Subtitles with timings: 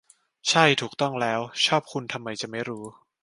[0.49, 2.83] ใช่ ถูกต้องแล้ว ชอบคุณทำไมจะไม่รู้